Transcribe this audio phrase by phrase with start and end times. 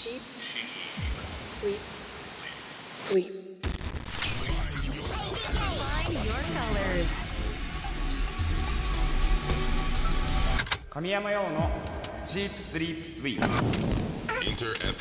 [0.00, 0.22] Sheep.
[1.60, 1.76] Sweep.
[3.02, 3.26] Sweep.
[5.12, 7.10] Find your colors.
[10.88, 11.70] 神山用の
[12.22, 13.46] チープスリープスイープ
[14.46, 15.00] Inter FM.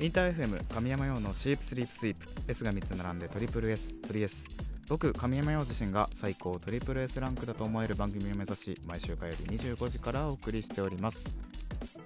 [0.00, 4.48] インター FM 神山用のシープスリープスイープ S が3つ並んでトリプル S トリ S
[4.88, 11.36] 僕神山用自身が最高トリプル S ランクだと思える番組を目指し毎週火曜日25時からお送りしております。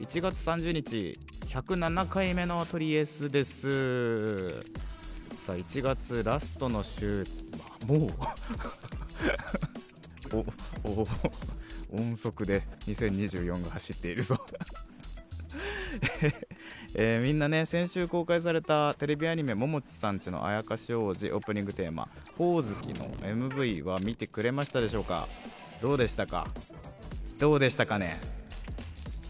[0.01, 4.61] 1月30日107回目のトリ S です。
[5.35, 7.27] さあ1月ラストの週
[7.87, 8.11] もう
[10.85, 11.07] おお
[11.91, 14.37] 音速で2024が走っているぞ。
[17.01, 25.29] えーみんなね先週公開されたテレビアニメ「ももちさんちのあやかし王子」オープニングテーマ「ほおずき」の MV は見てくれましたでしょうか？
[25.81, 26.49] どうでしたか？
[27.39, 28.21] どうでしたかね、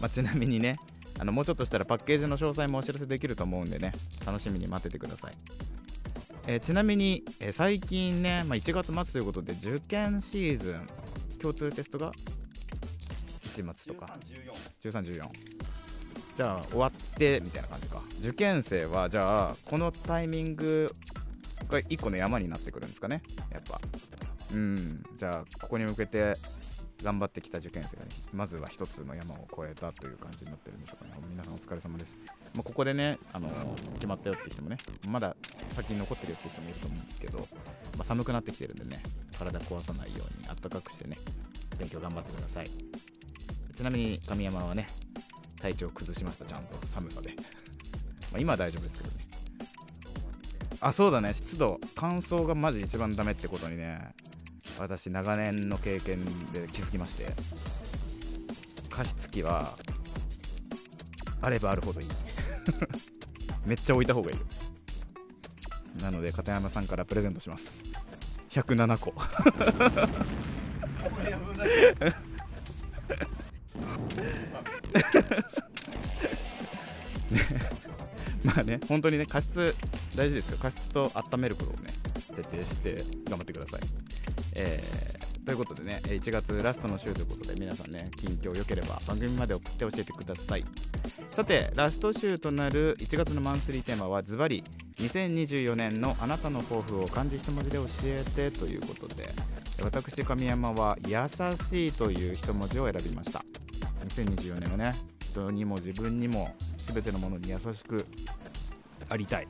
[0.01, 0.79] まあ、ちなみにね
[1.19, 3.91] あのもうちょっとしたらパッケージの詳細もお知らせできると思うんでね
[4.25, 5.33] 楽しみに待っててください。
[6.47, 10.87] えーちなみに、えー最近ね、まあ、1月末ということで受験シーズン
[11.39, 12.11] 共通テストが
[13.43, 14.17] 1月とか。
[14.81, 15.58] 1314
[16.39, 18.01] じゃあ終わってみたいな感じか。
[18.21, 20.95] 受験生はじゃあこのタイミング
[21.67, 23.21] が1個の山になってくるんですかね。
[23.51, 23.81] やっぱ。
[24.53, 25.03] うん。
[25.17, 26.37] じゃあここに向けて
[27.03, 31.21] 頑張ってきた受験生がねまずは一つの山を越えたという感じになってるんでしょうかね。
[31.29, 32.17] 皆さんお疲れ様です、
[32.53, 33.49] まあ、ここでね、あの
[33.95, 34.77] 決まったよって人もね
[35.09, 35.35] まだ
[35.71, 37.45] 先に残ってるよって人もいると思うんですけど、ま
[37.99, 39.03] あ、寒くなってきてるんでね
[39.37, 41.17] 体壊さないようにあったかくしてね
[41.77, 42.69] 勉強頑張ってください。
[43.75, 44.87] ちなみに神山はね
[45.61, 46.77] 体調崩しましたちゃんと。
[46.87, 47.35] 寒さで。
[48.31, 49.15] ま今は大丈夫ですけどね。
[50.81, 51.33] あそうだね。
[51.33, 54.13] 湿度乾燥がマジ一番ダメってことにね
[54.79, 57.33] 私長年の経験で気づきまして。
[58.89, 59.77] 加湿器は
[61.41, 62.07] あればあるほどいい。
[63.65, 64.37] めっちゃ置いた方がいい
[66.01, 67.83] なので片山さんからプレゼントします。
[68.49, 69.13] 107個
[78.43, 79.75] まあね本当にね加湿
[80.15, 80.57] 大事ですよ。
[80.57, 81.93] 加湿と温めることをね
[82.35, 83.81] 徹底して頑張ってください。
[84.55, 90.65] えーということでね1月ラストの週ということで皆さんね近況良ければ番組まで送って教えてください。
[91.31, 94.63] さてラスト週となる1月のマンスリーテーマはズバリ
[94.97, 99.31] 2024年のあなたの抱負を漢字一文字で教えてということで
[99.81, 101.17] 私神山は優
[101.55, 103.43] しいという一文字を選びました。
[104.07, 108.05] 2024年はね人にも自分にも全てのものに優しく
[109.09, 109.47] ありたい。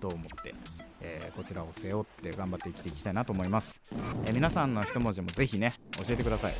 [0.00, 0.54] と思って、
[1.00, 3.82] えーこちらを背負って頑張って生きていきたいなと思います、
[4.26, 6.52] えー皆さんの一文字もぜひね教えてください。
[6.52, 6.58] こ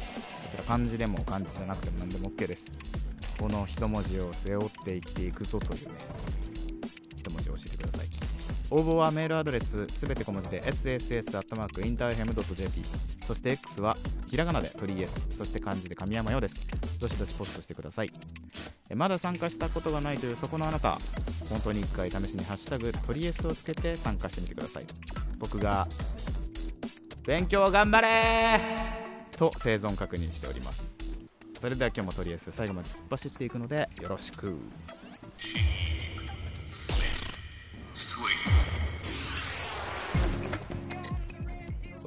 [0.51, 2.67] ちら漢字でも漢字じゃなくても何でも OK です。
[3.39, 5.93] この一文字を背負って生きていくぞというね
[7.17, 8.09] 一文字を教えてください。
[8.71, 12.83] 応募はメールアドレスすべて小文字で sss.interfm.jp
[13.25, 13.97] そして X は
[14.29, 16.67] ひらがなで鳥居 S そして漢字で神山よです。
[17.01, 18.13] どしどしポストしてください。
[18.95, 20.99] まだ参加したことがないというそこのあなた。
[21.49, 24.87] 本当に1回試しに「ハッシュタグ鳥 S」をつけて参加してみてください。
[25.39, 25.89] 僕が
[27.25, 28.61] 勉強頑張れ
[29.31, 30.97] と生存確認しております。
[31.59, 34.57] それでは今日も鳥 S 最後まで突っ走っていくのでよろしく。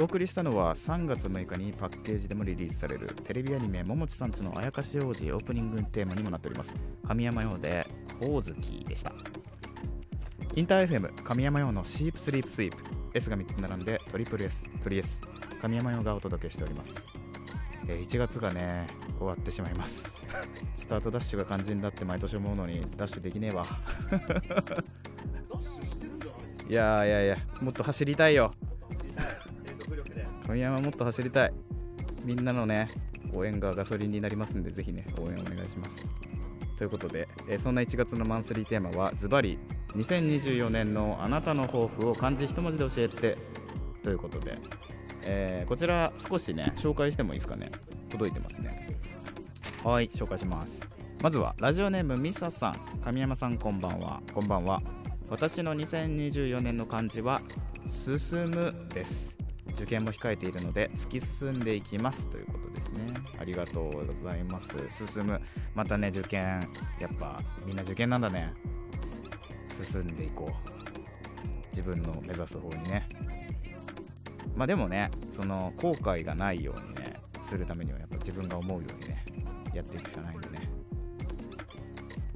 [0.01, 6.75] お送りしたのは3月6日にパッケージでもリリースされるテレビアニメ「ももちさんちのあやかし王子」オープニングテーマにもなっております。
[7.07, 7.85] 神山用で
[8.19, 9.13] 「ほおずき」でした。
[10.55, 12.77] インター FM 神山用のシープスリープスイープ。
[13.13, 15.21] S が3つ並んでトリプル S トリ S
[15.61, 17.07] 神山用がお届けしております、
[17.85, 18.87] 1月がね
[19.19, 20.25] 終わってしまいます。
[20.75, 23.67] スタートダッシュが肝心だって毎年思うのにダッシュできねえわ。
[26.67, 28.51] いやいやいやもっと走りたいよ。
[30.51, 31.53] 神山もっと走りたい。
[32.25, 32.89] みんなのね
[33.33, 36.05] 応援がガソリンになりますんでぜひね応援お願いします。
[36.75, 39.57] ということで、えーそんな1月のマンスリーテーマはズバリ
[39.95, 43.37] 2024年のあなたの抱負を漢字一文字で教えて
[44.03, 44.57] ということで、
[45.23, 47.71] えーこちら少しね紹介してもいいですかね？
[48.09, 48.89] 届いてますね。
[49.85, 50.83] はい紹介します。
[51.23, 52.99] まずはラジオネームミサさん。
[53.01, 54.21] 神山さんこんばんは。
[54.33, 54.81] こんばんは。
[55.29, 57.39] 私の2024年の漢字は
[57.87, 59.40] 進むです。
[59.71, 63.13] 受験も控えているので突き進んでいきますということですね。
[63.39, 64.77] ありがとうございます。
[64.89, 65.41] 進む。
[65.75, 66.67] またね受験。
[66.99, 68.53] やっぱみんな受験なんだね。
[69.69, 70.71] 進んでいこう。
[71.69, 73.07] 自分の目指す方にね。
[74.55, 79.23] まあでもねその後悔がないようにねするためにはやっぱ自分が思うようにね
[79.73, 80.69] やっていくしかないんでね。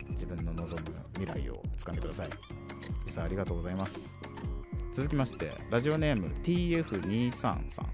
[0.09, 0.87] 自分の望む
[1.19, 2.29] 未来をつかんでください。
[3.05, 4.15] リサありがとうございます。
[4.95, 7.51] 続きましてラジオネーム TF23 さ
[7.81, 7.91] ん。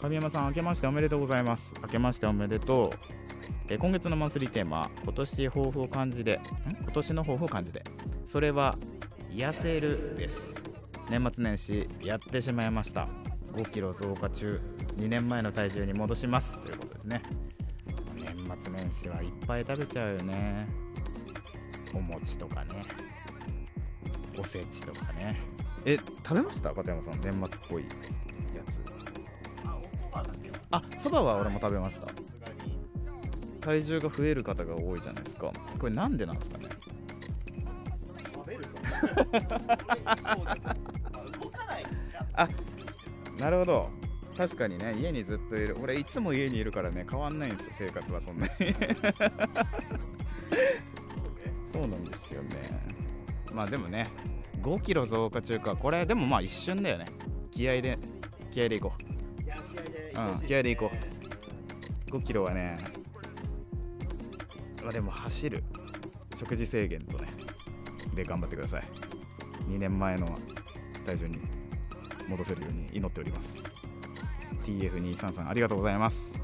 [0.00, 1.74] 神山さん明けましておめでとうございます。
[1.82, 2.98] 明けましておめでとう。
[3.68, 6.40] え今月のマンスリーテーマ今年抱負を感じで
[6.82, 7.82] 今年の抱負を感じで
[8.26, 8.78] それは
[9.32, 10.62] 痩せるです。
[11.10, 13.08] 年末年始やってしまいました。
[13.54, 14.60] 5キロ増加中
[14.98, 16.60] 2年前の体重に戻します。
[16.60, 17.22] ということですね。
[18.14, 20.68] 年末年始はいっぱい食べちゃうよね。
[21.92, 22.84] お餅とかね。
[24.38, 25.59] おせちとかね。
[25.84, 26.74] え食べました？
[26.74, 27.88] 片山さん年末っぽいや
[28.68, 28.80] つ。
[30.72, 32.08] あそばは俺も食べました。
[33.60, 35.52] 体重が増える方が多いじゃないですか。
[35.78, 36.68] これなんでなんですかね？
[42.34, 42.48] あ
[43.38, 43.90] なるほど。
[44.36, 45.76] 確かにね家にずっといる。
[45.82, 48.52] 俺いつも家にいるからね変わんないんですよ生活はそんなに。
[51.70, 52.48] そうなんですよね。
[53.52, 54.08] まあでもね
[54.62, 55.76] 5キロ増加中か。
[55.76, 57.06] これでもまあ一瞬だよね。
[57.50, 57.98] 気合で
[58.50, 58.92] 気合でいこ
[60.16, 60.20] う。
[60.20, 62.10] うん気合でいこう。
[62.10, 62.78] 5キロはね
[64.86, 65.64] あでも走る。
[66.36, 67.28] 食事制限とね
[68.14, 68.84] で頑張ってください。
[69.68, 70.38] 2年前の
[71.04, 71.38] 体重に
[72.28, 73.62] 戻せるように祈っております。
[74.64, 76.38] TF233 ありがとうございます。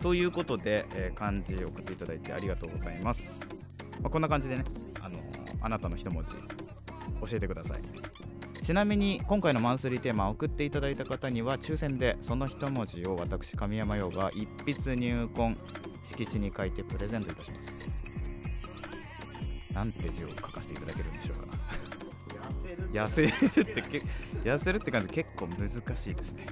[0.00, 3.46] ということで、えー漢字送っていただいてありがとうございます、
[4.00, 4.64] まあ、こんな感じでね
[5.00, 5.18] あの
[5.62, 6.38] あなたの一文字教
[7.32, 7.80] えてください。
[8.62, 15.56] ちなみに今回のマンスリーテーマを送っていただいた方には抽選でその一文字を私神山陽が一筆入魂
[16.04, 18.02] 色紙に書いてプレゼントいたします。
[19.74, 21.56] なんて字を書かせていただけるんでしょうか。
[22.92, 24.02] 痩せるってけ
[24.44, 26.46] 痩せるって感じ結構難しいですね。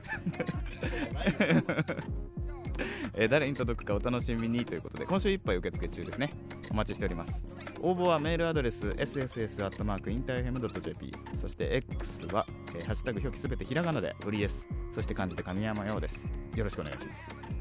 [3.15, 6.31] えー誰に届くかお楽しみにということで今週いっぱい受付中ですね。
[6.71, 7.43] お待ちしております。
[7.81, 14.69] 応募はメールアドレス sss.interfm.jp そして X は、えーハッシュタグ表記すべてひらがなでフリーです。
[14.93, 16.25] そして漢字で神山ようです。
[16.55, 17.60] よろしくお願いします。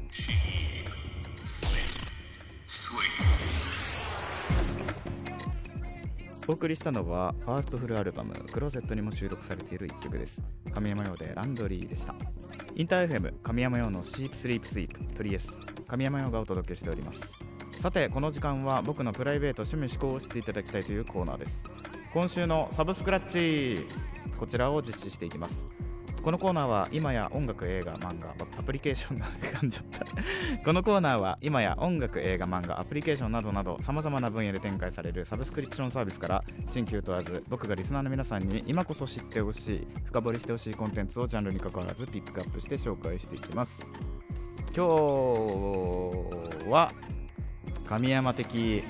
[6.46, 10.42] お送りしたのはファーストフルアルバム「クローゼット」にも収録されている1曲です。
[10.72, 12.14] 神山用でランドリーでした。
[12.74, 17.34] インター FM 神山用のシープスリープスイープトリエス神山用がお届けしております。
[17.76, 21.66] さてこの時間は僕のプライベート趣味思考を知っていただきたいというコーナーです。
[22.12, 23.86] 今週のサブスクラッチ
[24.36, 25.68] こちらを実施していきます。
[26.22, 30.04] このコーナーは今や音楽映画漫画アプリケーションが噛んじゃった。
[30.64, 43.88] このコーナーは今や音楽映画漫画アプリケーションなどなどさまざまな分野で展開されるサブスクリプションサービスから新旧問わず僕がリスナーの皆さんに今こそ知ってほしい深掘りしてほしいコンテンツをジャンルに関わらずピックアップして紹介していきます。
[44.76, 44.90] 今日
[46.68, 46.92] は
[47.86, 48.84] 神山的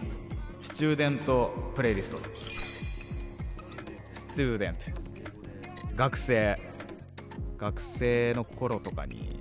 [0.62, 2.18] スチューデントプレイリスト。
[2.34, 3.14] ス
[4.34, 4.80] チューデント。
[5.96, 6.69] 学生。
[7.60, 9.38] 学生の頃とかに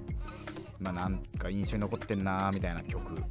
[0.81, 3.23] まあなんか印象に残ってんなーみたいな曲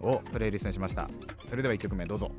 [0.00, 1.10] をプレイリストにしました。
[1.46, 2.30] それでは1曲目どうぞ。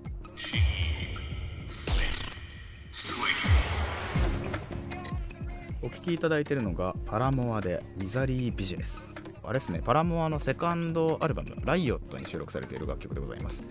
[5.81, 9.13] お聴きいただいているのがパラモアでミザリービジネス。
[9.43, 13.61] あれですねパラモアのセカンドアルバム「ライオット」に収録されている楽曲でございます。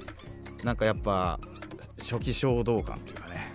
[0.65, 1.41] なんかやっぱ
[1.99, 3.53] 初期衝動感というかね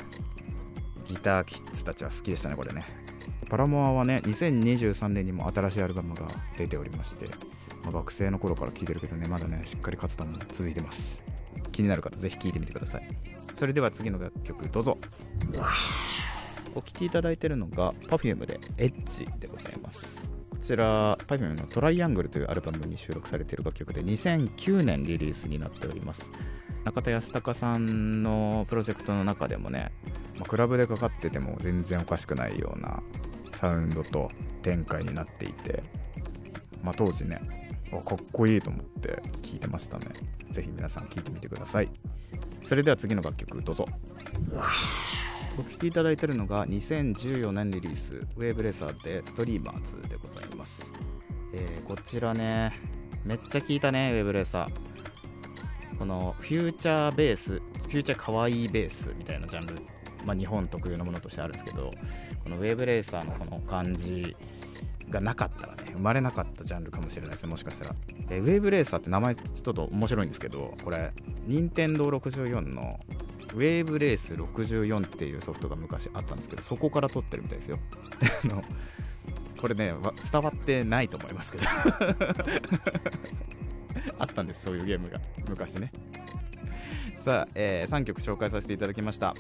[1.06, 3.03] ギターキッズたちは好きでしたねこれね。
[3.54, 7.28] パラモアはね2023年にも新しいアルバムが出ておりまして、
[7.84, 11.24] まあ学生の頃から聴いてるけどねまだねしっかり活動も続いてます。
[11.72, 13.08] 気になる方ぜひ聴いてみてください。
[13.54, 14.98] それでは次の楽曲どうぞ。
[16.74, 20.32] お聴きいただいてるのが Perfume で Edge でございます。
[20.50, 26.32] こちら Perfume のトライアングルというアルバムに収録されている楽曲で2009年リリースになっております。
[26.86, 29.92] 中田康隆さんのプロジェクトの中でもね、
[30.40, 33.04] まあクラブでかかってても全然おかしくないような
[33.54, 34.30] サウンドと
[34.62, 35.84] 展開になっていて、
[36.84, 37.40] まあ、当時ね
[38.06, 40.08] かっこいいと思って聴いてましたね。
[40.50, 41.90] ぜひ皆さん聴いてみてください。
[42.64, 43.88] それでは次の楽曲どうぞ。
[45.60, 50.92] お聴きいただいてるのが2014年リリースウェーブレーサーでストリーマーズでございます、
[51.54, 52.72] えーこちらね
[53.24, 55.98] めっちゃ聴いたねウェブレーサー。
[56.00, 59.76] このフューチャーベースフューチャーかわいいベースみたいなジャンル、
[60.26, 61.92] まあ、日本特有のものとしてあるんですけど
[62.44, 64.36] このウェーブレーサーのこの感じ
[65.10, 67.96] がなかったらね生まれなかったジャンルかもしれないですねもしかしたら。
[68.30, 71.12] えウェーブレーサーって名前ちょっと面白いんですけどこれ
[71.48, 73.00] 任天堂64の
[73.54, 77.80] ウェーブレース64っていうソフトが昔あったんですけどそこから撮ってるみたいですよ。
[79.60, 79.94] これね
[80.32, 81.64] 伝わってないと思いますけど。
[84.20, 85.22] あったんですそういうゲームが。
[85.48, 85.92] 昔ね。
[87.16, 89.34] さあ、えー3曲紹介させていただきました、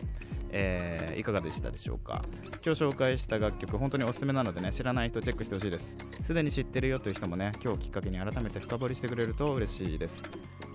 [0.52, 2.24] えーいかがでしたでしょうか？
[2.66, 5.98] 今日紹介した楽曲本当におすすめなのでね知らない人チェックしてほしいです。
[6.24, 10.24] すでに知ってるよという人もね今日きっかけに改めて深掘りしてくれると嬉しいです。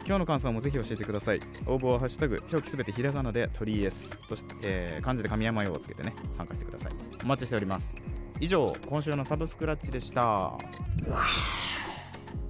[0.06, 1.40] 今日の感想もぜひ教えてください。
[1.66, 6.92] 応募は「ハッシュタグ表記すべてひらがな」で「鳥 S」とし、えー漢字で神山用をつけてね参加してください。
[7.22, 7.96] お待ちしております。
[8.40, 10.52] 以上今週のサブスクラッチでした。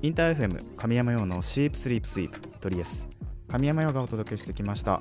[0.00, 3.08] インター FM 神山用のシープスリープスイープ鳥 S
[3.48, 5.00] 神山用がお届けしてきました、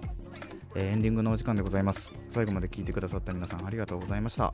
[0.73, 2.13] えーエンディングのお時間でございます。
[2.29, 4.53] 最後まで聞いてくださった皆さんありがとうございました、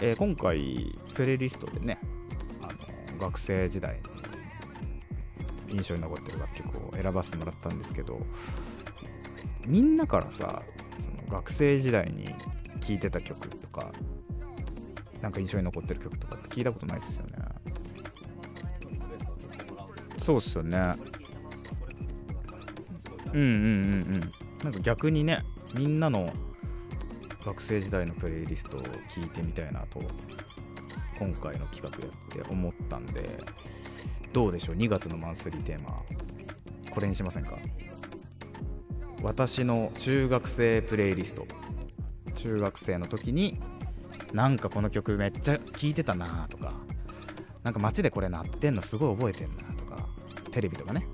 [0.00, 1.98] えー今回プレイリストでね
[2.62, 2.68] あ
[3.12, 4.00] の学生時代
[5.68, 8.20] に印象に残ってる楽曲を選ばせてもらったんですけど
[9.66, 10.62] みんなからさ
[10.98, 12.34] その学生時代に
[12.80, 13.92] 聴いてた曲とか
[15.20, 17.32] なんか印象に残ってる曲とかって聞いたことないですよね。
[20.16, 20.94] そうっすよね。
[23.34, 26.32] うんうんうんなんか逆にねみんなの
[27.44, 30.00] 学生時代のプレイリストを聞いてみたいなと
[31.18, 32.10] 今回の企画や
[32.42, 33.38] って思ったんで
[34.32, 36.02] どうでしょう？2月のマンスリーテーマ。
[36.90, 37.58] これにしませんか？
[39.22, 41.46] 私の中学生プレイリスト。
[42.34, 43.60] 中学生の時に
[44.32, 46.72] なんかこの曲めっちゃ聴いてたなとか
[47.62, 50.06] なんか街でこれ鳴ってんのすごい覚えてんなとか
[50.50, 51.06] テレビとかね。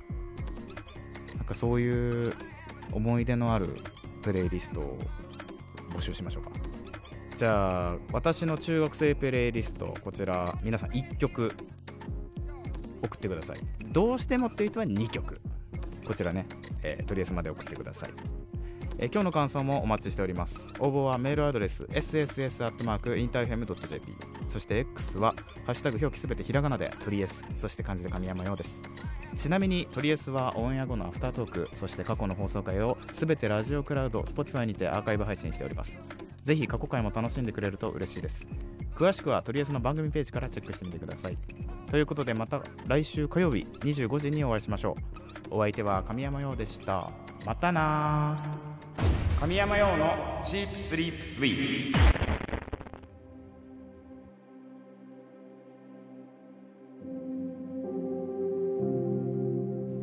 [1.51, 2.35] かそういう
[2.93, 3.77] 思い出のある
[4.23, 4.99] プレイリストを
[5.91, 6.51] 募集しましょうか。
[7.37, 11.55] じゃあ私の中学生プレイリストこちら皆さん1曲
[13.03, 13.59] 送ってください。
[13.93, 15.41] どうしてもっていう人は2曲。
[16.07, 16.47] こちらね、
[16.83, 18.11] えーとりあえずまで送ってください。
[19.07, 20.69] 今日の感想もお待ちしております。
[20.79, 24.13] 応募はメールアドレス sss.interfm.jp
[24.47, 28.83] そして X は「ハッシュタグ表記すべてひらがな」で「トリエス」そして漢字で神山用です。
[29.35, 35.99] ちなみにトリエスはオンエア後のアフタートークそして過去の放送回をすべてラジオクラウド Spotify にてアーカイブ配信しております。
[36.45, 38.47] ぜひ過去回も楽しんでくれると嬉しいです。
[38.95, 41.39] 詳しくはトリエスの番組ページからチェックしてみてください。
[41.91, 44.95] ということでまた来週火曜日25時にお会いしましょ
[45.51, 45.57] う。
[45.57, 47.11] お相手は神山陽でした。
[47.47, 48.90] またなー。
[49.41, 51.95] 神山陽のチープスリープスイー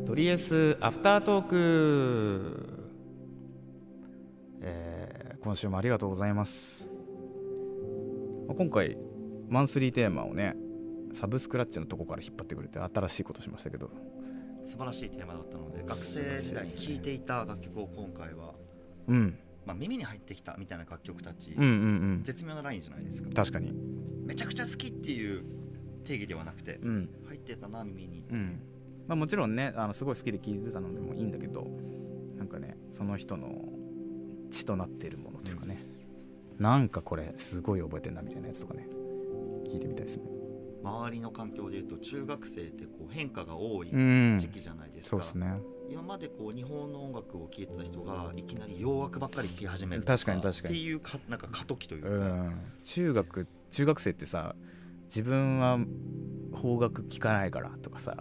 [0.04, 2.88] トリエスアフタートーク、
[4.60, 6.88] えー今週もありがとうございます。
[8.48, 8.98] まあ今回
[9.48, 10.56] マンスリーテーマをね
[11.12, 13.88] サブスクラッチのとこから引っ張ってくれて新しいことしましたけど。
[14.66, 18.52] 素晴らしいテーマだったので学生時代に聴いていた楽曲を今回は、
[19.08, 19.38] うん。
[19.66, 21.72] まあ、耳に入ってきたみたいな楽曲たち、うんうんう
[22.20, 22.22] ん。
[22.24, 23.30] 絶妙なラインじゃないですか。
[23.34, 23.72] 確かに。
[24.24, 25.44] めちゃくちゃ好きっていう
[26.04, 27.08] 定義ではなくて、うん。
[27.26, 28.60] 入ってたな耳に、うん。
[29.08, 31.66] まあ、もちろんねあのすごい好きで聴いてたのでもいいんだけど
[32.36, 33.70] なんかねその人の
[34.50, 35.82] 血となっているものというかね、
[36.58, 38.86] なんかこれすごい覚えてんなみたいなやつとかね
[39.66, 40.24] 聞いてみたいですね。
[40.84, 44.38] 周りの環境でいうと中学生ってこう変化が多いうん。
[44.38, 45.54] 時期じゃないですか、そうですね
[45.90, 50.74] 今までこう日本の音楽を聴いてた人がいきなり洋楽ばっかり聴き始める確かに確かに。
[50.74, 52.60] っていうかなんか過渡期というか、うん。
[52.84, 54.54] 中学中学生ってさ
[55.04, 55.78] 自分は
[56.54, 58.16] 邦楽聴かないからとかさ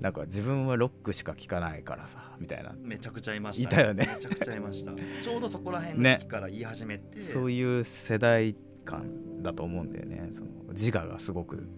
[0.00, 2.72] なんか自分はロックしか聴かないからさみたいな。
[2.80, 4.06] めちゃくちゃいました、いたよね。
[4.14, 4.92] めちゃくちゃいました。
[5.22, 10.28] ちょうどそこら辺の時期から言い始めて、そういう世代感だと思うんだよね。
[10.30, 11.68] その自我がすごく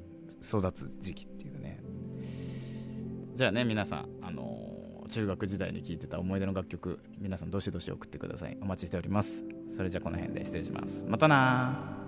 [0.43, 1.81] 育つ時期っていうかね。
[3.37, 4.80] じゃあね皆さんあのー
[5.11, 8.57] 中学時代に聴いてた思い出の楽曲皆さんどしどし送ってください。
[8.63, 9.45] お待ちしております。
[9.75, 11.05] それじゃあこの辺で失礼します。
[11.07, 12.00] またなー。